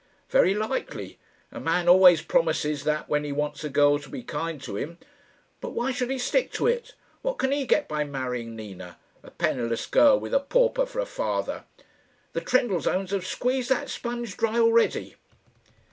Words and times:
"Very 0.31 0.55
likely. 0.55 1.19
A 1.51 1.59
man 1.59 1.87
always 1.87 2.23
promises 2.23 2.85
that 2.85 3.07
when 3.07 3.23
he 3.23 3.31
wants 3.31 3.63
a 3.63 3.69
girl 3.69 3.99
to 3.99 4.09
be 4.09 4.23
kind 4.23 4.59
to 4.63 4.75
him. 4.75 4.97
But 5.59 5.73
why 5.73 5.91
should 5.91 6.09
he 6.09 6.17
stick 6.17 6.51
to 6.53 6.65
it? 6.65 6.95
What 7.21 7.37
can 7.37 7.51
he 7.51 7.67
get 7.67 7.87
by 7.87 8.03
marrying 8.03 8.55
Nina 8.55 8.97
a 9.21 9.29
penniless 9.29 9.85
girl, 9.85 10.19
with 10.19 10.33
a 10.33 10.39
pauper 10.39 10.87
for 10.87 10.97
a 11.01 11.05
father? 11.05 11.65
The 12.33 12.41
Trendellsohns 12.41 13.11
have 13.11 13.27
squeezed 13.27 13.69
that 13.69 13.91
sponge 13.91 14.35
dry 14.37 14.57
already." 14.57 15.17